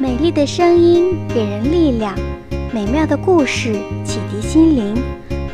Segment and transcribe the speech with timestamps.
[0.00, 2.18] 美丽的声音给人力量，
[2.72, 4.94] 美妙的故事启迪心灵。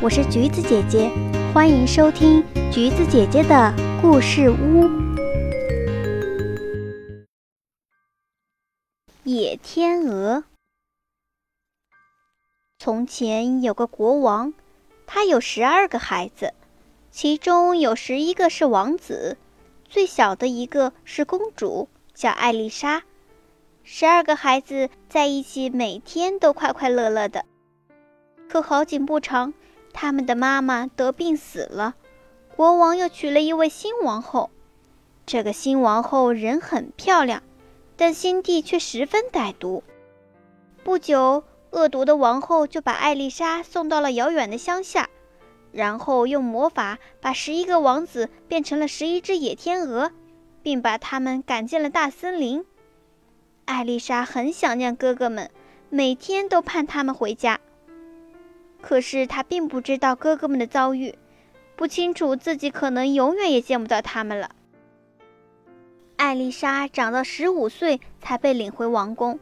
[0.01, 1.11] 我是橘子姐姐，
[1.53, 4.88] 欢迎收听橘子姐姐的故事屋。
[9.24, 10.45] 野天鹅。
[12.79, 14.55] 从前有个国王，
[15.09, 16.55] 他有十二个孩子，
[17.11, 19.39] 其中有十一个是王子，
[19.89, 23.03] 最小的一个是公主，叫艾丽莎。
[23.89, 27.45] 十二个孩子在一起，每天都快快乐乐的。
[28.49, 29.54] 可好景不长，
[29.93, 31.95] 他们的妈妈得病死了，
[32.56, 34.50] 国王又娶了一位新王后。
[35.25, 37.45] 这个新王后人很漂亮，
[37.97, 39.84] 但心地却十分歹毒。
[40.83, 45.09] 不久，恶毒的王后就把艾丽莎送到了遥远的乡下，
[45.70, 50.11] 然后用魔法把十一个王子变成了十一只野天鹅，
[50.64, 52.67] 并把他们赶进了大森林。
[53.66, 55.50] 艾丽莎很想念哥哥们，
[55.91, 57.61] 每天都盼他们回家。
[58.81, 61.17] 可是她并不知道哥哥们的遭遇，
[61.75, 64.53] 不清楚自己可能永远也见不到他们了。
[66.17, 69.41] 艾丽莎长到十五岁才被领回王宫，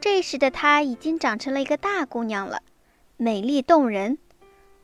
[0.00, 2.62] 这时的她已经长成了一个大姑娘了，
[3.16, 4.18] 美丽动人。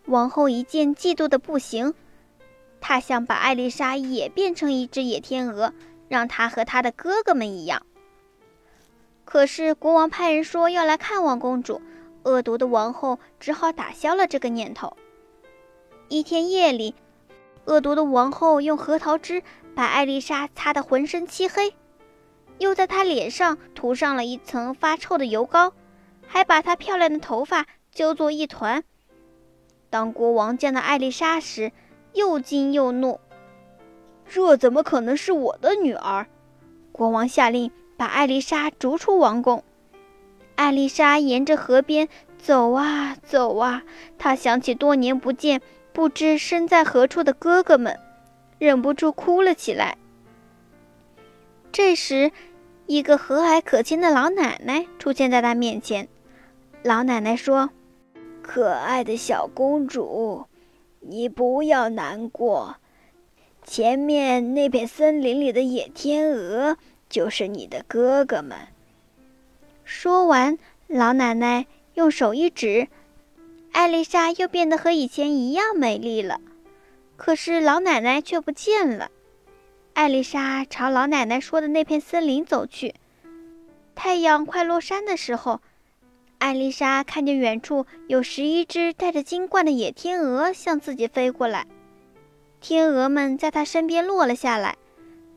[0.06, 1.94] 王后一见，嫉妒的不行，
[2.80, 5.74] 她想把艾丽莎也变成一只野天鹅，
[6.08, 7.84] 让她和她的哥哥们一样。
[9.24, 11.80] 可是国王派人说要来看望公主，
[12.24, 14.96] 恶毒的王后只好打消了这个念头。
[16.08, 16.94] 一天夜里，
[17.64, 19.42] 恶毒的王后用核桃汁
[19.74, 21.74] 把艾丽莎擦得浑身漆黑，
[22.58, 25.72] 又在她脸上涂上了一层发臭的油膏，
[26.26, 28.84] 还把她漂亮的头发揪作一团。
[29.88, 31.72] 当国王见到艾丽莎时，
[32.12, 33.20] 又惊又怒
[34.28, 36.26] ：“这怎么可能是我的女儿？”
[36.92, 37.70] 国王下令。
[38.02, 39.62] 把艾丽莎逐出王宫。
[40.56, 43.84] 艾丽莎沿着河边走啊走啊，
[44.18, 47.96] 她想起多年不见、不知身在何处的哥哥们，
[48.58, 49.96] 忍不住哭了起来。
[51.70, 52.32] 这时，
[52.86, 56.08] 一个和蔼可亲的老奶奶出现在她面前。
[56.82, 57.70] 老奶奶说
[58.42, 60.46] ：“可爱的小公主，
[60.98, 62.74] 你不要难过，
[63.62, 66.76] 前面那片森林里的野天鹅。”
[67.12, 68.56] 就是你的哥哥们。
[69.84, 72.88] 说完，老奶奶用手一指，
[73.72, 76.40] 艾丽莎又变得和以前一样美丽了。
[77.18, 79.10] 可是老奶奶却不见了。
[79.92, 82.94] 艾丽莎朝老奶奶说的那片森林走去。
[83.94, 85.60] 太阳快落山的时候，
[86.38, 91.66] 艾丽莎看见远处有十一只带着金冠的野天鹅向自己飞过来。
[92.62, 94.78] 天鹅们在她身边落了下来。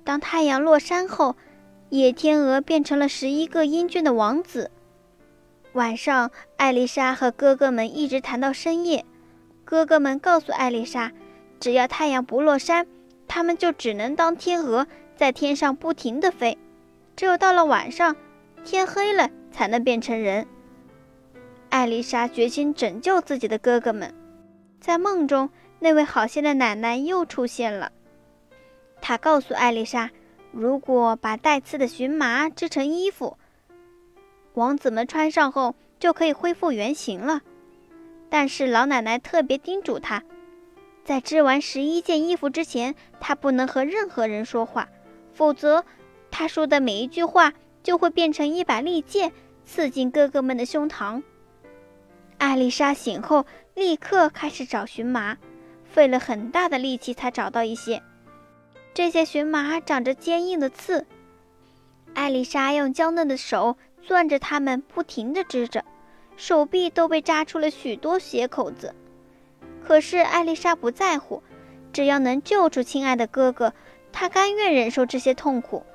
[0.05, 1.35] 当太阳落山后，
[1.89, 4.71] 野天鹅变成了十一个英俊的王子。
[5.73, 9.05] 晚上，艾丽莎和哥哥们一直谈到深夜。
[9.63, 11.11] 哥哥们告诉艾丽莎，
[11.59, 12.87] 只要太阳不落山，
[13.27, 16.57] 他们就只能当天鹅，在天上不停地飞。
[17.15, 18.15] 只有到了晚上，
[18.63, 20.47] 天黑了，才能变成人。
[21.69, 24.13] 艾丽莎决心拯救自己的哥哥们。
[24.79, 27.91] 在梦中，那位好心的奶奶又出现了。
[29.01, 30.09] 她告诉艾丽莎。
[30.57, 33.37] 如果把带刺的荨麻织成衣服，
[34.53, 37.41] 王子们穿上后就可以恢复原形了。
[38.29, 40.23] 但是老奶奶特别叮嘱他，
[41.03, 44.87] 在织完十一件衣服之前，他不能和任何人说话，
[45.33, 45.83] 否则
[46.31, 47.51] 他说的每一句话
[47.83, 49.33] 就会变成一把利剑，
[49.65, 51.21] 刺进哥哥们的胸膛。
[52.37, 55.37] 艾丽莎醒后立刻开始找荨麻，
[55.83, 58.01] 费了很大的力气才找到一些。
[58.95, 61.05] 这些荨麻长着坚硬的刺，
[62.13, 63.75] 艾丽莎用娇嫩的手
[64.07, 65.83] 攥着它们，不停地织着，
[66.37, 68.95] 手臂都被扎出了许多血口子。
[69.83, 71.43] 可是艾丽莎不在乎，
[71.91, 73.73] 只要能救出亲爱的哥哥，
[74.13, 75.85] 她甘愿忍受这些痛苦。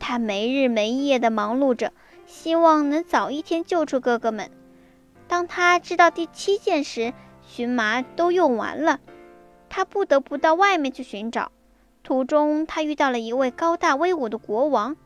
[0.00, 1.92] 她没日没夜地忙碌着，
[2.26, 4.50] 希望能早一天救出哥哥们。
[5.28, 7.12] 当她织到第七件时，
[7.46, 8.98] 荨麻都用完了，
[9.68, 11.52] 她不得不到外面去寻找。
[12.02, 14.96] 途中，他遇到了一位高大威武的国王。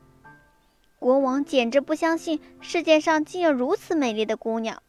[0.99, 4.83] 国王简直不相信世界上竟有如此美丽的姑娘。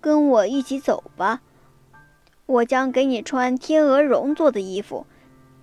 [0.00, 1.40] 跟我一起走吧，
[2.46, 5.06] 我将给你穿天鹅绒做的衣服，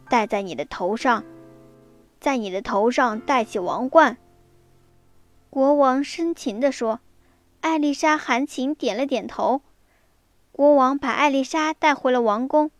[0.09, 1.23] 戴在你的头上，
[2.19, 4.17] 在你的头上戴起王冠。
[5.49, 6.99] 国王深情地说。
[7.61, 9.61] 艾丽莎含情点了点头。
[10.51, 12.71] 国王把艾丽莎带回了王宫。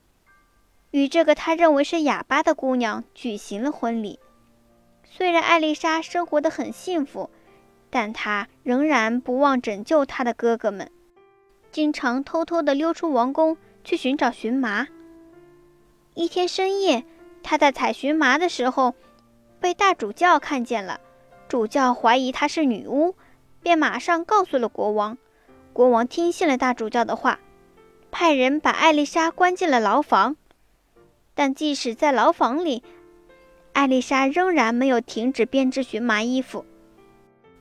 [0.94, 4.19] 与这个他认为是哑巴的姑娘举行了婚礼。
[5.04, 7.31] 虽然艾丽莎生活的很幸福，
[7.90, 10.92] 但她仍然不忘拯救她的哥哥们，
[11.72, 14.88] 经常偷偷地溜出王宫去寻找荨麻。
[16.13, 17.04] 一天深夜，
[17.42, 18.94] 她在采荨麻的时候，
[19.60, 21.00] 被大主教看见了。
[21.48, 23.16] 主教怀疑她是女巫，
[23.63, 25.18] 便马上告诉了国王。
[25.74, 27.39] 国王听信了大主教的话，
[28.12, 30.36] 派人把艾丽莎关进了牢房。
[31.35, 32.83] 但即使在牢房里，
[33.74, 36.65] 艾丽莎仍然没有停止编织荨麻衣服。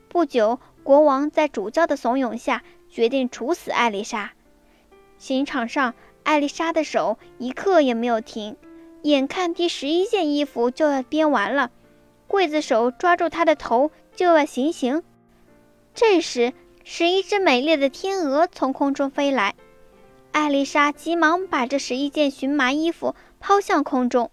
[0.07, 4.33] 不久，国王在主教的怂恿下决定处死艾丽莎。
[5.17, 8.55] 刑场上，艾丽莎的手一刻也没有停，
[9.01, 11.71] 眼看第十一件衣服就要编完了，
[12.29, 15.01] 刽子手抓住她的头就要行刑。
[15.95, 16.53] 这时，
[16.83, 19.55] 十一只美丽的天鹅从空中飞来，
[20.31, 24.31] 艾丽莎急忙把这十一件荨麻衣服抛向空中。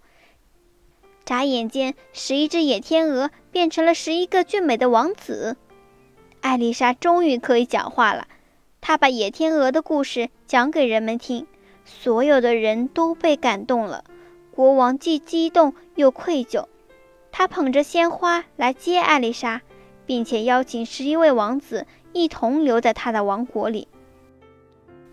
[1.25, 5.57] 眨眼间，十一只野天鹅变成了十一个俊美的王子。
[6.41, 8.29] 艾丽莎终于可以讲话了，
[8.81, 11.49] 她把野天鹅的故事讲给人们听，
[11.85, 14.05] 所有的人都被感动了。
[14.53, 16.67] 国王既激动又愧疚，
[17.33, 19.63] 他捧着鲜花来接艾丽莎，
[20.07, 23.89] 并且邀请十一位王子一同留在他的王国里。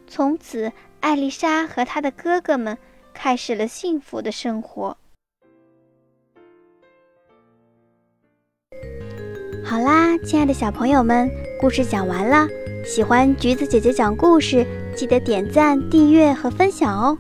[0.07, 2.77] 从此，艾丽莎和她的哥哥们
[3.17, 4.95] 开始了幸福的生活。
[9.65, 11.27] 好啦，亲爱的小朋友们，
[11.59, 12.47] 故事讲完了。
[12.85, 14.63] 喜欢橘子姐姐讲故事，
[14.95, 17.17] 记得点赞、订阅和分享哦。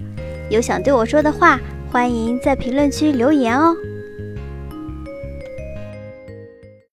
[0.51, 1.59] 有想对我说的话，
[1.91, 3.75] 欢迎在评论区留言哦。